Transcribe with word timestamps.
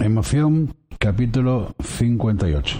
Emoción, 0.00 0.74
capítulo 0.98 1.74
58. 1.78 2.78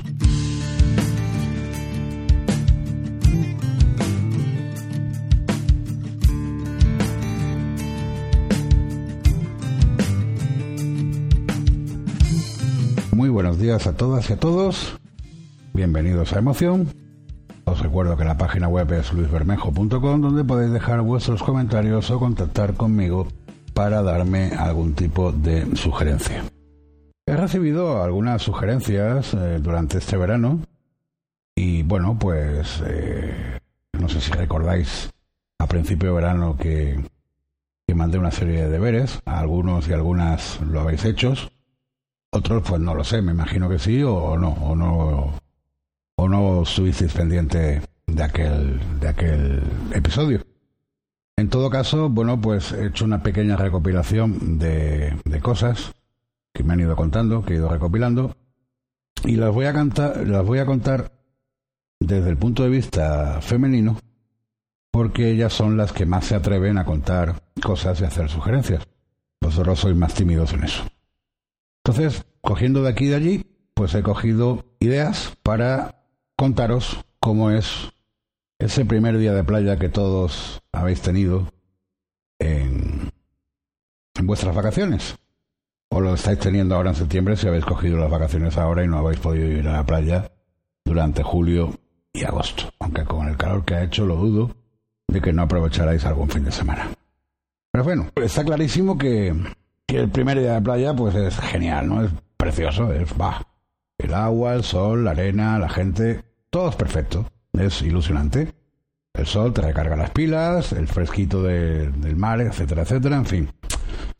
Muy 13.13 13.29
buenos 13.29 13.59
días 13.59 13.87
a 13.87 13.95
todas 13.95 14.31
y 14.31 14.33
a 14.33 14.37
todos. 14.39 14.99
Bienvenidos 15.75 16.33
a 16.33 16.39
Emoción. 16.39 16.89
Os 17.65 17.81
recuerdo 17.81 18.17
que 18.17 18.25
la 18.25 18.39
página 18.39 18.67
web 18.67 18.91
es 18.95 19.13
luisbermejo.com 19.13 20.23
donde 20.23 20.43
podéis 20.43 20.73
dejar 20.73 21.03
vuestros 21.03 21.43
comentarios 21.43 22.11
o 22.11 22.19
contactar 22.19 22.73
conmigo 22.75 23.29
para 23.75 24.03
darme 24.03 24.53
algún 24.55 24.95
tipo 24.95 25.33
de 25.33 25.77
sugerencia. 25.77 26.50
Recibido 27.41 28.03
algunas 28.03 28.43
sugerencias 28.43 29.33
eh, 29.33 29.61
durante 29.63 29.97
este 29.97 30.19
verano. 30.19 30.61
Y 31.57 31.83
bueno, 31.83 32.19
pues 32.19 32.83
eh, 32.85 33.59
no 33.99 34.11
sé 34.11 34.21
si 34.21 34.31
recordáis 34.31 35.11
a 35.59 35.67
principio 35.67 36.11
de 36.11 36.15
verano 36.17 36.59
que, 36.59 37.03
que 37.89 37.95
mandé 37.95 38.19
una 38.19 38.31
serie 38.31 38.65
de 38.65 38.69
deberes, 38.69 39.21
algunos 39.25 39.89
y 39.89 39.95
algunas 39.95 40.61
lo 40.61 40.81
habéis 40.81 41.07
hecho, 41.07 41.33
otros 42.31 42.63
pues 42.63 42.79
no 42.79 42.95
lo 42.95 43.05
sé, 43.05 43.23
me 43.23 43.33
imagino 43.33 43.71
que 43.71 43.79
sí 43.79 44.03
o 44.03 44.37
no, 44.37 44.51
o 44.51 44.77
no, 44.77 45.33
o 46.17 46.29
no 46.29 46.63
estuvisteis 46.63 47.15
pendiente 47.15 47.81
de 48.07 48.23
aquel, 48.23 49.01
de 49.01 49.09
aquel 49.09 49.63
episodio. 49.95 50.45
En 51.39 51.49
todo 51.49 51.71
caso, 51.71 52.11
bueno, 52.11 52.39
pues 52.39 52.73
he 52.73 52.89
hecho 52.89 53.07
una 53.07 53.23
pequeña 53.23 53.57
recopilación 53.57 54.59
de 54.59 55.41
cosas 55.41 55.95
que 56.53 56.65
me 56.65 56.73
han 56.75 56.81
ido 56.81 56.97
contando, 56.97 57.43
que 57.45 57.55
he 57.55 57.57
ido 57.57 57.69
recopilando, 57.69 58.37
y 59.25 59.37
las 59.37 59.53
voy 59.53 59.67
a 59.67 59.73
cantar, 59.73 60.27
las 60.27 60.45
voy 60.45 60.59
a 60.59 60.67
contar 60.67 61.13
desde 61.99 62.31
el 62.31 62.37
punto 62.37 62.63
de 62.63 62.71
vista 62.71 63.41
femenino, 63.41 63.99
porque 64.91 65.31
ellas 65.31 65.53
son 65.53 65.77
las 65.77 65.93
que 65.93 66.07
más 66.07 66.27
se 66.27 66.35
atreven 66.35 66.79
a 66.79 66.85
contar 66.85 67.43
cosas 67.63 68.01
y 68.01 68.05
hacer 68.05 68.29
sugerencias. 68.29 68.87
Vosotros 69.41 69.79
sois 69.79 69.97
más 69.97 70.15
tímidos 70.15 70.53
en 70.53 70.65
eso. 70.65 70.85
Entonces, 71.85 72.27
cogiendo 72.41 72.83
de 72.83 72.91
aquí 72.91 73.05
y 73.07 73.09
de 73.09 73.17
allí, 73.17 73.47
pues 73.75 73.95
he 73.95 74.03
cogido 74.03 74.65
ideas 74.81 75.37
para 75.43 76.05
contaros 76.37 77.05
cómo 77.21 77.51
es 77.51 77.93
ese 78.59 78.85
primer 78.85 79.17
día 79.19 79.33
de 79.33 79.45
playa 79.45 79.79
que 79.79 79.89
todos 79.89 80.61
habéis 80.73 81.01
tenido 81.01 81.53
en, 82.39 83.11
en 84.15 84.27
vuestras 84.27 84.55
vacaciones 84.55 85.20
o 85.91 86.01
lo 86.01 86.15
estáis 86.15 86.39
teniendo 86.39 86.77
ahora 86.77 86.91
en 86.91 86.97
septiembre 86.97 87.37
si 87.37 87.49
habéis 87.49 87.65
cogido 87.65 87.99
las 87.99 88.11
vacaciones 88.11 88.57
ahora 88.57 88.85
y 88.85 88.89
no 88.89 88.99
habéis 88.99 89.19
podido 89.19 89.47
ir 89.47 89.67
a 89.69 89.73
la 89.73 89.87
playa 89.87 90.31
durante 90.85 91.23
julio 91.23 91.75
y 92.13 92.25
agosto. 92.25 92.71
Aunque 92.79 93.05
con 93.05 93.29
el 93.29 93.37
calor 93.37 93.65
que 93.65 93.75
ha 93.75 93.83
hecho 93.83 94.07
lo 94.07 94.17
dudo 94.17 94.57
de 95.09 95.21
que 95.21 95.33
no 95.33 95.43
aprovecharáis 95.43 96.05
algún 96.05 96.31
fin 96.31 96.45
de 96.45 96.53
semana. 96.53 96.89
Pero 97.73 97.85
bueno, 97.85 98.09
está 98.17 98.45
clarísimo 98.45 98.97
que, 98.97 99.35
el 99.89 100.09
primer 100.11 100.39
día 100.39 100.55
de 100.55 100.63
playa 100.63 100.95
pues 100.95 101.15
es 101.17 101.39
genial, 101.41 101.89
¿no? 101.89 102.05
Es 102.05 102.11
precioso, 102.37 102.93
es 102.93 103.13
va. 103.21 103.45
El 103.99 104.15
agua, 104.15 104.55
el 104.55 104.63
sol, 104.63 105.05
la 105.05 105.11
arena, 105.11 105.59
la 105.59 105.69
gente, 105.69 106.25
todo 106.51 106.71
es 106.71 106.77
perfecto. 106.77 107.27
Es 107.53 107.83
ilusionante. 107.83 108.55
El 109.13 109.27
sol 109.27 109.53
te 109.53 109.63
recarga 109.63 109.97
las 109.97 110.11
pilas, 110.11 110.73
el 110.73 110.87
fresquito 110.87 111.43
de, 111.43 111.91
del 111.91 112.17
mar, 112.17 112.41
etcétera, 112.41 112.83
etcétera, 112.83 113.17
en 113.17 113.27
fin 113.27 113.51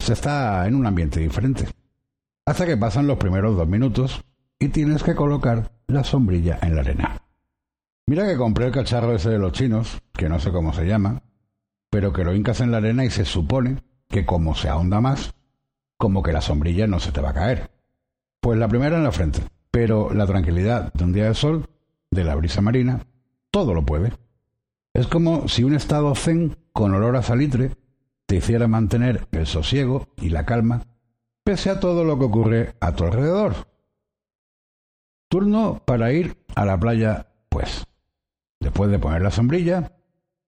se 0.01 0.15
está 0.15 0.67
en 0.67 0.75
un 0.75 0.87
ambiente 0.87 1.21
diferente. 1.21 1.69
Hasta 2.47 2.67
que 2.67 2.77
pasan 2.77 3.07
los 3.07 3.19
primeros 3.19 3.57
dos 3.57 3.69
minutos 3.69 4.25
y 4.59 4.69
tienes 4.69 5.03
que 5.03 5.15
colocar 5.15 5.73
la 5.87 6.03
sombrilla 6.05 6.59
en 6.63 6.75
la 6.75 6.81
arena. 6.81 7.23
Mira 8.07 8.27
que 8.27 8.37
compré 8.37 8.67
el 8.67 8.73
cacharro 8.73 9.15
ese 9.15 9.31
de 9.31 9.39
los 9.39 9.53
chinos, 9.53 10.03
que 10.13 10.29
no 10.29 10.41
sé 10.41 10.51
cómo 10.51 10.73
se 10.73 10.87
llama, 10.87 11.23
pero 11.91 12.13
que 12.13 12.25
lo 12.25 12.35
hincas 12.35 12.61
en 12.61 12.71
la 12.71 12.79
arena 12.79 13.05
y 13.05 13.11
se 13.11 13.25
supone 13.25 13.85
que 14.09 14.27
como 14.27 14.55
se 14.55 14.69
ahonda 14.69 15.01
más, 15.01 15.35
como 15.97 16.23
que 16.23 16.33
la 16.33 16.41
sombrilla 16.41 16.87
no 16.87 16.99
se 16.99 17.13
te 17.13 17.21
va 17.21 17.31
a 17.31 17.35
caer. 17.35 17.71
Pues 18.41 18.59
la 18.59 18.69
primera 18.69 18.97
en 18.97 19.05
la 19.05 19.13
frente, 19.13 19.43
pero 19.71 20.13
la 20.13 20.27
tranquilidad 20.27 20.93
de 20.95 21.05
un 21.05 21.13
día 21.13 21.27
de 21.27 21.35
sol, 21.35 21.69
de 22.11 22.25
la 22.25 22.35
brisa 22.35 22.61
marina, 22.61 23.07
todo 23.51 23.75
lo 23.75 23.85
puede. 23.85 24.13
Es 24.95 25.07
como 25.07 25.47
si 25.47 25.63
un 25.63 25.75
estado 25.75 26.15
zen 26.15 26.57
con 26.73 26.95
olor 26.95 27.17
a 27.17 27.23
salitre 27.23 27.77
te 28.31 28.37
hiciera 28.37 28.69
mantener 28.69 29.27
el 29.33 29.45
sosiego 29.45 30.07
y 30.17 30.29
la 30.29 30.47
calma 30.47 30.87
pese 31.43 31.69
a 31.69 31.81
todo 31.81 32.05
lo 32.05 32.17
que 32.17 32.27
ocurre 32.27 32.77
a 32.79 32.95
tu 32.95 33.03
alrededor. 33.03 33.67
Turno 35.29 35.83
para 35.85 36.13
ir 36.13 36.37
a 36.55 36.65
la 36.65 36.79
playa, 36.79 37.27
pues. 37.49 37.85
Después 38.61 38.89
de 38.93 39.01
poner 39.01 39.23
la 39.23 39.33
sombrilla, 39.33 39.97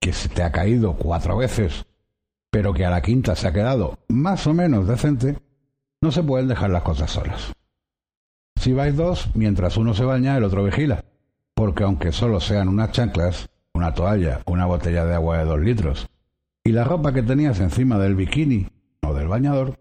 que 0.00 0.12
se 0.12 0.28
te 0.28 0.44
ha 0.44 0.52
caído 0.52 0.94
cuatro 0.94 1.36
veces, 1.36 1.86
pero 2.52 2.72
que 2.72 2.86
a 2.86 2.90
la 2.90 3.02
quinta 3.02 3.34
se 3.34 3.48
ha 3.48 3.52
quedado 3.52 3.98
más 4.06 4.46
o 4.46 4.54
menos 4.54 4.86
decente, 4.86 5.38
no 6.00 6.12
se 6.12 6.22
pueden 6.22 6.46
dejar 6.46 6.70
las 6.70 6.84
cosas 6.84 7.10
solas. 7.10 7.52
Si 8.60 8.72
vais 8.72 8.96
dos, 8.96 9.28
mientras 9.34 9.76
uno 9.76 9.92
se 9.92 10.04
baña, 10.04 10.36
el 10.36 10.44
otro 10.44 10.62
vigila, 10.62 11.04
porque 11.52 11.82
aunque 11.82 12.12
solo 12.12 12.38
sean 12.38 12.68
unas 12.68 12.92
chanclas, 12.92 13.48
una 13.74 13.92
toalla, 13.92 14.40
una 14.46 14.66
botella 14.66 15.04
de 15.04 15.14
agua 15.16 15.38
de 15.38 15.46
dos 15.46 15.58
litros 15.58 16.11
y 16.64 16.72
la 16.72 16.84
ropa 16.84 17.12
que 17.12 17.22
tenías 17.22 17.60
encima 17.60 17.98
del 17.98 18.14
bikini 18.14 18.68
o 19.02 19.14
del 19.14 19.28
bañador, 19.28 19.78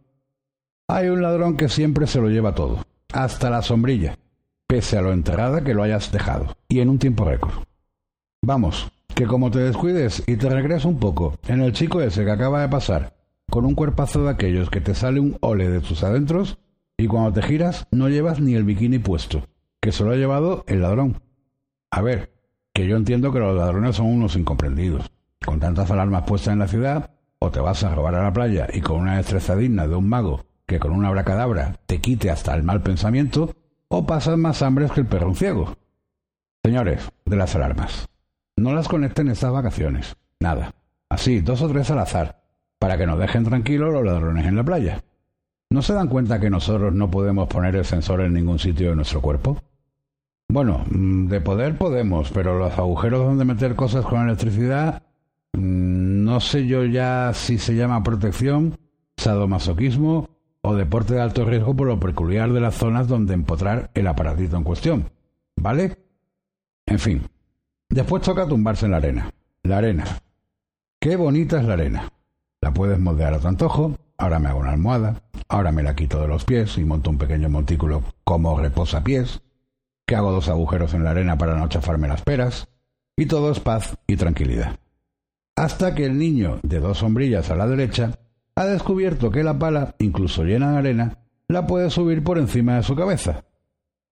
hay 0.87 1.09
un 1.09 1.21
ladrón 1.21 1.57
que 1.57 1.69
siempre 1.69 2.07
se 2.07 2.19
lo 2.19 2.29
lleva 2.29 2.55
todo, 2.55 2.85
hasta 3.13 3.49
la 3.49 3.61
sombrilla, 3.61 4.17
pese 4.67 4.97
a 4.97 5.01
lo 5.01 5.13
enterrada 5.13 5.63
que 5.63 5.73
lo 5.73 5.83
hayas 5.83 6.11
dejado, 6.11 6.57
y 6.67 6.79
en 6.79 6.89
un 6.89 6.99
tiempo 6.99 7.23
récord. 7.23 7.53
Vamos, 8.41 8.91
que 9.15 9.25
como 9.25 9.51
te 9.51 9.59
descuides 9.59 10.23
y 10.27 10.37
te 10.37 10.49
regreses 10.49 10.85
un 10.85 10.99
poco 10.99 11.37
en 11.47 11.61
el 11.61 11.73
chico 11.73 12.01
ese 12.01 12.25
que 12.25 12.31
acaba 12.31 12.61
de 12.61 12.69
pasar, 12.69 13.15
con 13.49 13.65
un 13.65 13.75
cuerpazo 13.75 14.23
de 14.23 14.31
aquellos 14.31 14.69
que 14.69 14.81
te 14.81 14.95
sale 14.95 15.19
un 15.19 15.37
ole 15.41 15.69
de 15.69 15.81
tus 15.81 16.03
adentros, 16.03 16.57
y 16.97 17.07
cuando 17.07 17.33
te 17.33 17.41
giras 17.41 17.87
no 17.91 18.09
llevas 18.09 18.39
ni 18.39 18.55
el 18.55 18.63
bikini 18.63 18.99
puesto, 18.99 19.47
que 19.79 19.91
se 19.91 20.03
lo 20.03 20.11
ha 20.11 20.15
llevado 20.15 20.63
el 20.67 20.81
ladrón. 20.81 21.21
A 21.89 22.01
ver, 22.01 22.31
que 22.73 22.87
yo 22.87 22.95
entiendo 22.95 23.31
que 23.31 23.39
los 23.39 23.55
ladrones 23.55 23.95
son 23.95 24.07
unos 24.07 24.35
incomprendidos, 24.35 25.11
con 25.45 25.59
tantas 25.59 25.89
alarmas 25.91 26.23
puestas 26.23 26.53
en 26.53 26.59
la 26.59 26.67
ciudad, 26.67 27.11
o 27.39 27.51
te 27.51 27.59
vas 27.59 27.83
a 27.83 27.93
robar 27.93 28.15
a 28.15 28.23
la 28.23 28.33
playa 28.33 28.67
y 28.71 28.81
con 28.81 28.99
una 28.99 29.17
destreza 29.17 29.55
digna 29.55 29.87
de 29.87 29.95
un 29.95 30.07
mago 30.07 30.45
que 30.65 30.79
con 30.79 30.91
una 30.91 31.09
abracadabra 31.09 31.75
te 31.85 31.99
quite 31.99 32.29
hasta 32.29 32.53
el 32.53 32.63
mal 32.63 32.81
pensamiento, 32.81 33.53
o 33.89 34.05
pasas 34.05 34.37
más 34.37 34.61
hambres 34.61 34.91
que 34.91 35.01
el 35.01 35.07
perro 35.07 35.33
ciego. 35.33 35.75
Señores 36.63 37.11
de 37.25 37.35
las 37.35 37.55
alarmas, 37.55 38.07
no 38.55 38.73
las 38.73 38.87
conecten 38.87 39.27
estas 39.27 39.51
vacaciones. 39.51 40.15
Nada. 40.39 40.73
Así, 41.09 41.41
dos 41.41 41.61
o 41.61 41.67
tres 41.67 41.91
al 41.91 41.99
azar, 41.99 42.41
para 42.79 42.97
que 42.97 43.05
nos 43.05 43.19
dejen 43.19 43.43
tranquilos 43.43 43.91
los 43.91 44.05
ladrones 44.05 44.45
en 44.45 44.55
la 44.55 44.63
playa. 44.63 45.03
¿No 45.69 45.81
se 45.81 45.93
dan 45.93 46.07
cuenta 46.07 46.39
que 46.39 46.49
nosotros 46.49 46.93
no 46.93 47.11
podemos 47.11 47.47
poner 47.47 47.75
el 47.75 47.85
sensor 47.85 48.21
en 48.21 48.33
ningún 48.33 48.59
sitio 48.59 48.91
de 48.91 48.95
nuestro 48.95 49.21
cuerpo? 49.21 49.61
Bueno, 50.47 50.85
mm, 50.89 51.27
de 51.27 51.41
poder 51.41 51.77
podemos, 51.77 52.31
pero 52.31 52.57
los 52.57 52.77
agujeros 52.77 53.25
donde 53.25 53.45
meter 53.45 53.75
cosas 53.75 54.05
con 54.05 54.21
electricidad 54.21 55.03
no 55.53 56.39
sé 56.39 56.65
yo 56.65 56.85
ya 56.85 57.33
si 57.33 57.57
se 57.57 57.75
llama 57.75 58.03
protección, 58.03 58.79
sadomasoquismo 59.17 60.29
o 60.61 60.75
deporte 60.75 61.15
de 61.15 61.21
alto 61.21 61.43
riesgo 61.43 61.75
por 61.75 61.87
lo 61.87 61.99
peculiar 61.99 62.53
de 62.53 62.61
las 62.61 62.75
zonas 62.75 63.07
donde 63.07 63.33
empotrar 63.33 63.91
el 63.93 64.07
aparatito 64.07 64.55
en 64.55 64.63
cuestión. 64.63 65.11
¿Vale? 65.57 65.97
En 66.85 66.99
fin. 66.99 67.23
Después 67.89 68.23
toca 68.23 68.47
tumbarse 68.47 68.85
en 68.85 68.91
la 68.91 68.97
arena. 68.97 69.31
La 69.63 69.79
arena. 69.79 70.05
Qué 70.99 71.15
bonita 71.15 71.59
es 71.59 71.65
la 71.65 71.73
arena. 71.73 72.13
La 72.61 72.73
puedes 72.73 72.99
moldear 72.99 73.33
a 73.33 73.39
tu 73.39 73.47
antojo. 73.47 73.97
Ahora 74.17 74.39
me 74.39 74.49
hago 74.49 74.59
una 74.59 74.71
almohada. 74.71 75.21
Ahora 75.49 75.71
me 75.71 75.83
la 75.83 75.95
quito 75.95 76.21
de 76.21 76.27
los 76.27 76.45
pies 76.45 76.77
y 76.77 76.85
monto 76.85 77.09
un 77.09 77.17
pequeño 77.17 77.49
montículo 77.49 78.03
como 78.23 78.57
reposapiés. 78.57 79.41
Que 80.05 80.15
hago 80.15 80.31
dos 80.31 80.47
agujeros 80.47 80.93
en 80.93 81.03
la 81.03 81.11
arena 81.11 81.37
para 81.37 81.57
no 81.57 81.67
chafarme 81.67 82.07
las 82.07 82.21
peras. 82.21 82.69
Y 83.17 83.25
todo 83.25 83.51
es 83.51 83.59
paz 83.59 83.97
y 84.07 84.15
tranquilidad 84.15 84.79
hasta 85.55 85.93
que 85.95 86.05
el 86.05 86.17
niño, 86.17 86.59
de 86.63 86.79
dos 86.79 86.99
sombrillas 86.99 87.49
a 87.51 87.55
la 87.55 87.67
derecha, 87.67 88.19
ha 88.55 88.65
descubierto 88.65 89.31
que 89.31 89.43
la 89.43 89.57
pala, 89.57 89.95
incluso 89.99 90.43
llena 90.43 90.71
de 90.71 90.77
arena, 90.77 91.17
la 91.47 91.67
puede 91.67 91.89
subir 91.89 92.23
por 92.23 92.37
encima 92.37 92.75
de 92.75 92.83
su 92.83 92.95
cabeza. 92.95 93.43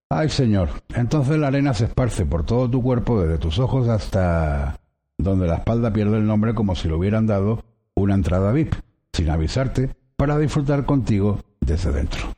Ay, 0.10 0.30
señor, 0.30 0.70
entonces 0.96 1.38
la 1.38 1.48
arena 1.48 1.74
se 1.74 1.86
esparce 1.86 2.26
por 2.26 2.46
todo 2.46 2.70
tu 2.70 2.82
cuerpo, 2.82 3.22
desde 3.22 3.38
tus 3.38 3.60
ojos 3.60 3.88
hasta 3.88 4.80
donde 5.18 5.48
la 5.48 5.58
espalda 5.58 5.94
pierde 5.94 6.18
el 6.18 6.26
nombre 6.26 6.56
como 6.56 6.76
si 6.76 6.88
le 6.88 6.96
hubieran 6.96 7.28
dado 7.28 7.64
una 7.96 8.16
entrada 8.16 8.52
VIP, 8.52 8.74
sin 9.14 9.30
avisarte, 9.30 9.96
para 10.16 10.38
disfrutar 10.38 10.86
contigo 10.86 11.42
desde 11.62 11.92
dentro. 11.92 12.34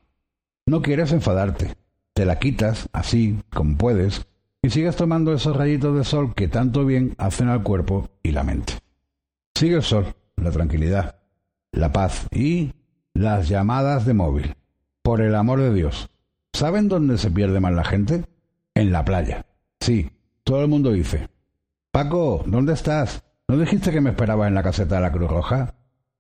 No 0.66 0.82
quieres 0.82 1.12
enfadarte, 1.12 1.76
te 2.14 2.26
la 2.26 2.40
quitas 2.40 2.90
así 2.94 3.40
como 3.54 3.78
puedes 3.78 4.28
y 4.62 4.70
sigues 4.70 4.96
tomando 4.96 5.34
esos 5.34 5.56
rayitos 5.56 5.96
de 5.98 6.04
sol 6.04 6.34
que 6.36 6.48
tanto 6.48 6.86
bien 6.86 7.16
hacen 7.18 7.50
al 7.50 7.64
cuerpo 7.64 8.10
y 8.22 8.32
la 8.32 8.44
mente. 8.44 8.74
Sigue 9.62 9.76
el 9.76 9.84
sol, 9.84 10.16
la 10.38 10.50
tranquilidad, 10.50 11.18
la 11.72 11.92
paz 11.92 12.26
y 12.32 12.74
las 13.14 13.48
llamadas 13.48 14.08
de 14.08 14.16
móvil. 14.16 14.56
Por 15.04 15.22
el 15.22 15.36
amor 15.36 15.60
de 15.60 15.72
Dios, 15.72 16.10
¿saben 16.52 16.90
dónde 16.90 17.20
se 17.20 17.30
pierde 17.30 17.60
más 17.60 17.72
la 17.72 17.84
gente? 17.84 18.26
En 18.74 18.92
la 18.92 19.06
playa. 19.06 19.46
Sí, 19.80 20.10
todo 20.44 20.64
el 20.64 20.68
mundo 20.68 20.92
dice. 20.92 21.30
Paco, 21.92 22.42
¿dónde 22.48 22.74
estás? 22.74 23.24
¿No 23.48 23.56
dijiste 23.56 23.92
que 23.92 24.02
me 24.02 24.10
esperaba 24.10 24.48
en 24.48 24.56
la 24.56 24.64
caseta 24.64 24.96
de 24.96 25.02
la 25.02 25.12
Cruz 25.12 25.30
Roja? 25.30 25.76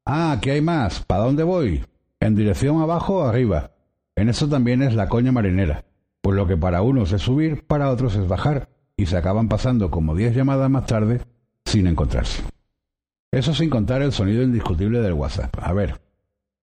Ah, 0.05 0.37
¿qué 0.39 0.51
hay 0.51 0.61
más? 0.61 1.03
¿Para 1.03 1.23
dónde 1.23 1.41
voy? 1.41 1.83
¿En 2.19 2.35
dirección 2.35 2.79
abajo 2.79 3.23
o 3.23 3.27
arriba? 3.27 3.71
En 4.15 4.29
eso 4.29 4.47
también 4.49 4.83
es 4.83 4.94
la 4.94 5.09
coña 5.09 5.31
marinera. 5.31 5.83
Pues 6.21 6.35
lo 6.35 6.45
que 6.45 6.57
para 6.57 6.83
unos 6.83 7.11
es 7.11 7.23
subir, 7.23 7.65
para 7.65 7.89
otros 7.89 8.15
es 8.17 8.27
bajar, 8.27 8.69
y 8.95 9.07
se 9.07 9.17
acaban 9.17 9.49
pasando 9.49 9.89
como 9.89 10.13
diez 10.13 10.35
llamadas 10.35 10.69
más 10.69 10.85
tarde 10.85 11.21
sin 11.65 11.87
encontrarse. 11.87 12.44
Eso 13.31 13.54
sin 13.54 13.69
contar 13.69 14.01
el 14.01 14.12
sonido 14.12 14.44
indiscutible 14.44 15.00
del 15.00 15.13
WhatsApp. 15.13 15.56
A 15.62 15.72
ver, 15.72 16.01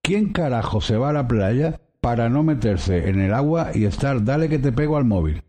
¿quién 0.02 0.32
carajo 0.32 0.82
se 0.82 0.98
va 0.98 1.08
a 1.08 1.14
la 1.14 1.26
playa 1.26 1.80
para 2.00 2.28
no 2.28 2.42
meterse 2.42 3.08
en 3.08 3.20
el 3.20 3.32
agua 3.32 3.70
y 3.74 3.86
estar 3.86 4.22
dale 4.22 4.50
que 4.50 4.58
te 4.58 4.70
pego 4.70 4.98
al 4.98 5.06
móvil? 5.06 5.42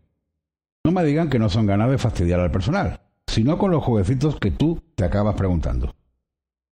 No 0.82 0.92
me 0.92 1.04
digan 1.04 1.28
que 1.28 1.38
no 1.38 1.50
son 1.50 1.66
ganas 1.66 1.90
de 1.90 1.98
fastidiar 1.98 2.40
al 2.40 2.50
personal, 2.50 3.02
sino 3.26 3.58
con 3.58 3.70
los 3.70 3.84
jueguecitos 3.84 4.40
que 4.40 4.50
tú 4.50 4.82
te 4.94 5.04
acabas 5.04 5.34
preguntando. 5.34 5.94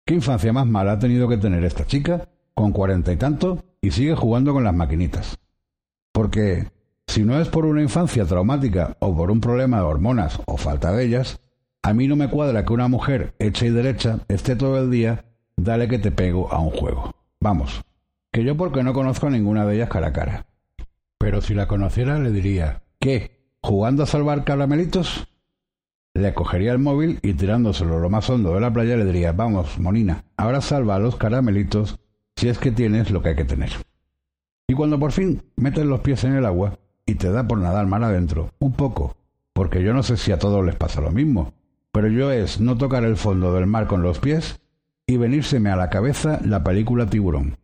¿Qué 0.04 0.12
infancia 0.12 0.52
más 0.52 0.66
mala 0.66 0.92
ha 0.92 0.98
tenido 0.98 1.26
que 1.26 1.38
tener 1.38 1.64
esta 1.64 1.86
chica 1.86 2.28
con 2.52 2.72
cuarenta 2.72 3.12
y 3.12 3.16
tanto 3.16 3.64
y 3.80 3.92
sigue 3.92 4.14
jugando 4.14 4.52
con 4.52 4.62
las 4.62 4.74
maquinitas? 4.74 5.38
Porque 6.12 6.68
si 7.06 7.22
no 7.24 7.40
es 7.40 7.48
por 7.48 7.64
una 7.64 7.80
infancia 7.80 8.26
traumática 8.26 8.98
o 9.00 9.16
por 9.16 9.30
un 9.30 9.40
problema 9.40 9.78
de 9.78 9.84
hormonas 9.84 10.38
o 10.44 10.58
falta 10.58 10.92
de 10.92 11.04
ellas, 11.04 11.40
a 11.84 11.92
mí 11.92 12.08
no 12.08 12.16
me 12.16 12.30
cuadra 12.30 12.64
que 12.64 12.72
una 12.72 12.88
mujer 12.88 13.34
hecha 13.38 13.66
y 13.66 13.70
derecha 13.70 14.20
esté 14.28 14.56
todo 14.56 14.82
el 14.82 14.90
día, 14.90 15.26
dale 15.54 15.86
que 15.86 15.98
te 15.98 16.10
pego 16.10 16.50
a 16.50 16.58
un 16.58 16.70
juego. 16.70 17.14
Vamos, 17.40 17.84
que 18.32 18.42
yo 18.42 18.56
porque 18.56 18.82
no 18.82 18.94
conozco 18.94 19.26
a 19.26 19.30
ninguna 19.30 19.66
de 19.66 19.74
ellas 19.76 19.90
cara 19.90 20.06
a 20.06 20.12
cara. 20.14 20.46
Pero 21.18 21.42
si 21.42 21.52
la 21.52 21.68
conociera 21.68 22.18
le 22.18 22.30
diría, 22.30 22.84
¿qué? 22.98 23.38
¿Jugando 23.60 24.02
a 24.02 24.06
salvar 24.06 24.44
caramelitos? 24.44 25.28
Le 26.14 26.32
cogería 26.32 26.72
el 26.72 26.78
móvil 26.78 27.18
y 27.20 27.34
tirándoselo 27.34 27.98
lo 28.00 28.08
más 28.08 28.30
hondo 28.30 28.54
de 28.54 28.62
la 28.62 28.72
playa 28.72 28.96
le 28.96 29.04
diría, 29.04 29.32
vamos, 29.32 29.78
Monina, 29.78 30.24
ahora 30.38 30.62
salva 30.62 30.94
a 30.94 31.00
los 31.00 31.16
caramelitos 31.16 32.00
si 32.34 32.48
es 32.48 32.58
que 32.58 32.72
tienes 32.72 33.10
lo 33.10 33.20
que 33.20 33.28
hay 33.28 33.36
que 33.36 33.44
tener. 33.44 33.72
Y 34.66 34.72
cuando 34.72 34.98
por 34.98 35.12
fin 35.12 35.42
metes 35.56 35.84
los 35.84 36.00
pies 36.00 36.24
en 36.24 36.32
el 36.32 36.46
agua, 36.46 36.78
y 37.04 37.16
te 37.16 37.30
da 37.30 37.46
por 37.46 37.58
nadar 37.58 37.86
mar 37.86 38.02
adentro, 38.04 38.54
un 38.58 38.72
poco, 38.72 39.18
porque 39.52 39.82
yo 39.82 39.92
no 39.92 40.02
sé 40.02 40.16
si 40.16 40.32
a 40.32 40.38
todos 40.38 40.64
les 40.64 40.76
pasa 40.76 41.02
lo 41.02 41.10
mismo, 41.10 41.52
pero 41.94 42.08
yo 42.08 42.32
es 42.32 42.60
no 42.60 42.76
tocar 42.76 43.04
el 43.04 43.16
fondo 43.16 43.54
del 43.54 43.68
mar 43.68 43.86
con 43.86 44.02
los 44.02 44.18
pies 44.18 44.60
y 45.06 45.16
venírseme 45.16 45.70
a 45.70 45.76
la 45.76 45.90
cabeza 45.90 46.40
la 46.44 46.64
película 46.64 47.06
Tiburón. 47.06 47.56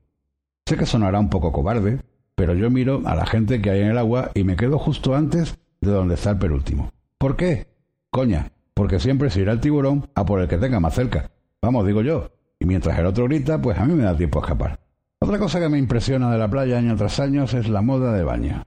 Sé 0.66 0.76
que 0.76 0.86
sonará 0.86 1.18
un 1.18 1.30
poco 1.30 1.50
cobarde, 1.50 1.98
pero 2.36 2.54
yo 2.54 2.70
miro 2.70 3.02
a 3.06 3.16
la 3.16 3.26
gente 3.26 3.60
que 3.60 3.70
hay 3.70 3.80
en 3.80 3.88
el 3.88 3.98
agua 3.98 4.30
y 4.34 4.44
me 4.44 4.54
quedo 4.54 4.78
justo 4.78 5.16
antes 5.16 5.58
de 5.80 5.90
donde 5.90 6.14
está 6.14 6.30
el 6.30 6.38
penúltimo. 6.38 6.92
¿Por 7.18 7.36
qué? 7.36 7.66
Coña, 8.10 8.52
porque 8.72 9.00
siempre 9.00 9.30
se 9.30 9.40
irá 9.40 9.50
el 9.50 9.60
tiburón 9.60 10.08
a 10.14 10.24
por 10.24 10.40
el 10.40 10.46
que 10.46 10.58
tenga 10.58 10.78
más 10.78 10.94
cerca. 10.94 11.32
Vamos, 11.60 11.84
digo 11.84 12.02
yo. 12.02 12.30
Y 12.60 12.66
mientras 12.66 12.96
el 13.00 13.06
otro 13.06 13.24
grita, 13.24 13.60
pues 13.60 13.78
a 13.78 13.84
mí 13.84 13.94
me 13.94 14.04
da 14.04 14.16
tiempo 14.16 14.38
a 14.38 14.42
escapar. 14.42 14.78
Otra 15.18 15.40
cosa 15.40 15.58
que 15.58 15.68
me 15.68 15.78
impresiona 15.78 16.30
de 16.30 16.38
la 16.38 16.48
playa 16.48 16.78
año 16.78 16.94
tras 16.94 17.18
año 17.18 17.42
es 17.42 17.68
la 17.68 17.82
moda 17.82 18.12
de 18.12 18.22
baño. 18.22 18.62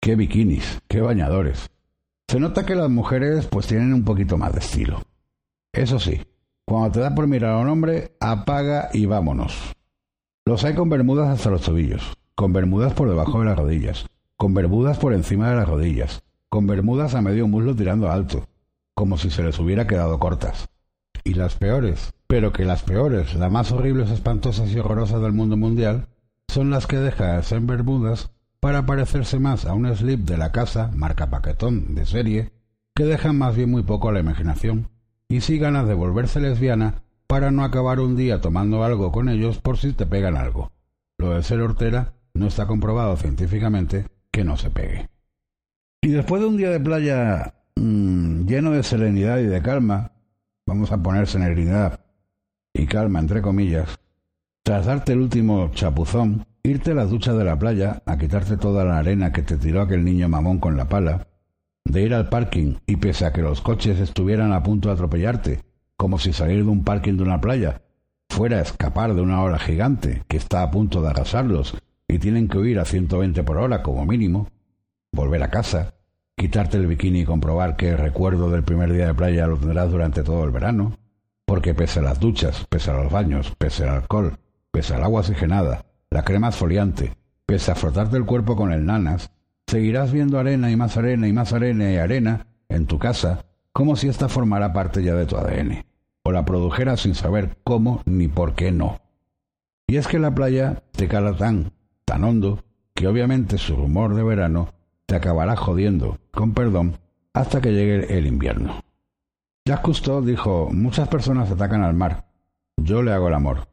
Qué 0.00 0.16
bikinis, 0.16 0.80
qué 0.88 1.02
bañadores. 1.02 1.70
Se 2.30 2.38
nota 2.38 2.64
que 2.64 2.76
las 2.76 2.88
mujeres 2.88 3.48
pues 3.48 3.66
tienen 3.66 3.92
un 3.92 4.04
poquito 4.04 4.38
más 4.38 4.52
de 4.52 4.60
estilo. 4.60 5.02
Eso 5.72 5.98
sí, 5.98 6.22
cuando 6.64 6.92
te 6.92 7.00
da 7.00 7.12
por 7.12 7.26
mirar 7.26 7.54
a 7.54 7.58
un 7.58 7.68
hombre, 7.68 8.16
apaga 8.20 8.88
y 8.92 9.04
vámonos. 9.06 9.74
Los 10.44 10.62
hay 10.62 10.74
con 10.74 10.88
bermudas 10.88 11.28
hasta 11.28 11.50
los 11.50 11.62
tobillos, 11.62 12.16
con 12.36 12.52
bermudas 12.52 12.94
por 12.94 13.08
debajo 13.08 13.40
de 13.40 13.46
las 13.46 13.58
rodillas, 13.58 14.06
con 14.36 14.54
bermudas 14.54 14.96
por 14.98 15.12
encima 15.12 15.50
de 15.50 15.56
las 15.56 15.68
rodillas, 15.68 16.22
con 16.48 16.68
bermudas 16.68 17.16
a 17.16 17.20
medio 17.20 17.48
muslo 17.48 17.74
tirando 17.74 18.12
alto, 18.12 18.46
como 18.94 19.18
si 19.18 19.28
se 19.28 19.42
les 19.42 19.58
hubiera 19.58 19.88
quedado 19.88 20.20
cortas. 20.20 20.68
Y 21.24 21.34
las 21.34 21.56
peores, 21.56 22.14
pero 22.28 22.52
que 22.52 22.64
las 22.64 22.84
peores, 22.84 23.34
las 23.34 23.50
más 23.50 23.72
horribles, 23.72 24.08
espantosas 24.08 24.70
y 24.70 24.78
horrorosas 24.78 25.20
del 25.20 25.32
mundo 25.32 25.56
mundial, 25.56 26.06
son 26.46 26.70
las 26.70 26.86
que 26.86 26.98
dejas 26.98 27.50
en 27.50 27.66
bermudas 27.66 28.30
para 28.60 28.84
parecerse 28.84 29.38
más 29.38 29.64
a 29.64 29.74
un 29.74 29.94
slip 29.96 30.20
de 30.20 30.36
la 30.36 30.52
casa, 30.52 30.90
marca 30.94 31.30
paquetón 31.30 31.94
de 31.94 32.04
serie, 32.04 32.52
que 32.94 33.04
dejan 33.04 33.38
más 33.38 33.56
bien 33.56 33.70
muy 33.70 33.82
poco 33.82 34.08
a 34.08 34.12
la 34.12 34.20
imaginación, 34.20 34.90
y 35.28 35.40
sí 35.40 35.58
ganas 35.58 35.88
de 35.88 35.94
volverse 35.94 36.40
lesbiana 36.40 37.02
para 37.26 37.50
no 37.50 37.64
acabar 37.64 38.00
un 38.00 38.16
día 38.16 38.40
tomando 38.40 38.84
algo 38.84 39.12
con 39.12 39.28
ellos 39.28 39.58
por 39.58 39.78
si 39.78 39.92
te 39.92 40.04
pegan 40.04 40.36
algo. 40.36 40.72
Lo 41.18 41.34
de 41.34 41.42
ser 41.42 41.60
hortera 41.60 42.14
no 42.34 42.46
está 42.46 42.66
comprobado 42.66 43.16
científicamente 43.16 44.06
que 44.30 44.44
no 44.44 44.56
se 44.56 44.70
pegue. 44.70 45.08
Y 46.02 46.08
después 46.08 46.42
de 46.42 46.48
un 46.48 46.56
día 46.56 46.70
de 46.70 46.80
playa 46.80 47.54
mmm, 47.76 48.46
lleno 48.46 48.72
de 48.72 48.82
serenidad 48.82 49.38
y 49.38 49.46
de 49.46 49.62
calma, 49.62 50.12
vamos 50.66 50.92
a 50.92 51.02
poner 51.02 51.26
serenidad 51.26 52.00
y 52.74 52.86
calma 52.86 53.20
entre 53.20 53.42
comillas, 53.42 53.98
tras 54.62 54.86
darte 54.86 55.12
el 55.12 55.20
último 55.20 55.70
chapuzón, 55.72 56.46
irte 56.62 56.92
a 56.92 56.94
las 56.94 57.10
duchas 57.10 57.36
de 57.36 57.44
la 57.44 57.58
playa 57.58 58.02
a 58.06 58.18
quitarte 58.18 58.56
toda 58.56 58.84
la 58.84 58.98
arena 58.98 59.32
que 59.32 59.42
te 59.42 59.56
tiró 59.56 59.82
aquel 59.82 60.04
niño 60.04 60.28
mamón 60.28 60.58
con 60.58 60.76
la 60.76 60.88
pala, 60.88 61.28
de 61.84 62.02
ir 62.02 62.14
al 62.14 62.28
parking 62.28 62.76
y 62.86 62.96
pese 62.96 63.24
a 63.24 63.32
que 63.32 63.42
los 63.42 63.60
coches 63.60 63.98
estuvieran 63.98 64.52
a 64.52 64.62
punto 64.62 64.88
de 64.88 64.94
atropellarte, 64.94 65.60
como 65.96 66.18
si 66.18 66.32
salir 66.32 66.64
de 66.64 66.70
un 66.70 66.84
parking 66.84 67.16
de 67.16 67.22
una 67.22 67.40
playa 67.40 67.82
fuera 68.28 68.58
a 68.58 68.62
escapar 68.62 69.14
de 69.14 69.20
una 69.20 69.42
ola 69.42 69.58
gigante 69.58 70.22
que 70.28 70.36
está 70.36 70.62
a 70.62 70.70
punto 70.70 71.02
de 71.02 71.08
arrasarlos 71.08 71.76
y 72.06 72.18
tienen 72.18 72.48
que 72.48 72.58
huir 72.58 72.78
a 72.78 72.84
120 72.84 73.42
por 73.42 73.58
hora 73.58 73.82
como 73.82 74.06
mínimo, 74.06 74.48
volver 75.12 75.42
a 75.42 75.50
casa, 75.50 75.94
quitarte 76.36 76.76
el 76.76 76.86
bikini 76.86 77.20
y 77.20 77.24
comprobar 77.24 77.76
que 77.76 77.90
el 77.90 77.98
recuerdo 77.98 78.50
del 78.50 78.62
primer 78.62 78.92
día 78.92 79.08
de 79.08 79.14
playa 79.14 79.46
lo 79.46 79.56
tendrás 79.56 79.90
durante 79.90 80.22
todo 80.22 80.44
el 80.44 80.50
verano, 80.52 80.96
porque 81.44 81.74
pese 81.74 81.98
a 81.98 82.02
las 82.02 82.20
duchas, 82.20 82.66
pese 82.68 82.90
a 82.90 82.94
los 82.94 83.10
baños, 83.10 83.52
pese 83.58 83.84
al 83.84 83.96
alcohol, 83.96 84.38
pese 84.70 84.94
al 84.94 85.02
agua 85.02 85.20
oxigenada, 85.20 85.84
la 86.10 86.24
crema 86.24 86.48
esfoliante, 86.48 87.14
pese 87.46 87.70
a 87.70 87.76
frotarte 87.76 88.16
el 88.16 88.26
cuerpo 88.26 88.56
con 88.56 88.72
el 88.72 88.84
nanas, 88.84 89.30
seguirás 89.66 90.12
viendo 90.12 90.38
arena 90.38 90.70
y 90.70 90.76
más 90.76 90.96
arena 90.96 91.28
y 91.28 91.32
más 91.32 91.52
arena 91.52 91.90
y 91.90 91.96
arena 91.96 92.46
en 92.68 92.86
tu 92.86 92.98
casa 92.98 93.44
como 93.72 93.96
si 93.96 94.08
ésta 94.08 94.28
formara 94.28 94.72
parte 94.72 95.02
ya 95.02 95.14
de 95.14 95.26
tu 95.26 95.36
ADN, 95.36 95.84
o 96.24 96.32
la 96.32 96.44
produjeras 96.44 97.00
sin 97.00 97.14
saber 97.14 97.56
cómo 97.62 98.02
ni 98.04 98.28
por 98.28 98.54
qué 98.54 98.72
no. 98.72 99.00
Y 99.86 99.96
es 99.96 100.08
que 100.08 100.18
la 100.18 100.34
playa 100.34 100.82
te 100.92 101.08
cala 101.08 101.36
tan, 101.36 101.72
tan 102.04 102.24
hondo, 102.24 102.64
que 102.94 103.06
obviamente 103.06 103.58
su 103.58 103.76
rumor 103.76 104.14
de 104.14 104.22
verano 104.22 104.74
te 105.06 105.16
acabará 105.16 105.56
jodiendo, 105.56 106.18
con 106.32 106.52
perdón, 106.52 106.98
hasta 107.32 107.60
que 107.60 107.72
llegue 107.72 108.18
el 108.18 108.26
invierno. 108.26 108.82
Jacques 109.64 109.84
Cousteau 109.84 110.22
dijo, 110.22 110.68
muchas 110.72 111.08
personas 111.08 111.50
atacan 111.50 111.84
al 111.84 111.94
mar, 111.94 112.26
yo 112.76 113.02
le 113.02 113.12
hago 113.12 113.28
el 113.28 113.34
amor. 113.34 113.69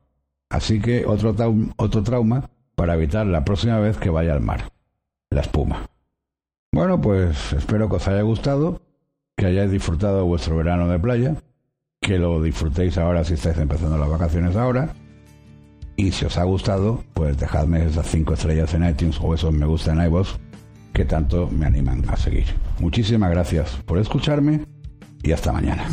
Así 0.50 0.80
que 0.80 1.06
otro, 1.06 1.36
otro 1.78 2.04
trauma 2.04 2.50
para 2.76 2.94
evitar 2.94 3.26
la 3.26 3.44
próxima 3.44 3.80
vez 3.80 3.98
que 3.98 4.10
vaya 4.10 4.34
al 4.34 4.42
mar, 4.42 4.72
la 5.30 5.42
espuma. 5.42 5.88
Bueno, 6.72 7.02
pues 7.02 7.54
espero 7.54 7.90
que 7.90 7.96
os 7.96 8.08
haya 8.08 8.22
gustado, 8.22 8.82
que 9.36 9.48
hayáis 9.48 9.72
disfrutado 9.72 10.26
vuestro 10.26 10.58
verano 10.58 10.88
de 10.88 11.00
playa, 11.00 11.36
que 12.02 12.20
lo 12.20 12.42
disfrutéis 12.42 12.98
ahora 12.98 13.24
si 13.24 13.34
estáis 13.34 13.58
empezando 13.58 13.98
las 13.98 14.10
vacaciones 14.10 14.56
ahora. 14.56 14.94
Y 15.96 16.12
si 16.12 16.26
os 16.26 16.38
ha 16.38 16.44
gustado, 16.44 17.04
pues 17.14 17.38
dejadme 17.38 17.86
esas 17.86 18.06
5 18.08 18.36
estrellas 18.36 18.74
en 18.76 18.88
iTunes 18.88 19.20
o 19.22 19.34
esos 19.34 19.52
me 19.52 19.66
gusta 19.66 19.94
en 19.94 20.04
iVoox 20.04 20.38
que 20.94 21.06
tanto 21.06 21.50
me 21.50 21.66
animan 21.66 22.04
a 22.10 22.18
seguir. 22.18 22.46
Muchísimas 22.80 23.32
gracias 23.32 23.78
por 23.86 23.98
escucharme 23.98 24.66
y 25.24 25.32
hasta 25.32 25.52
mañana. 25.52 25.88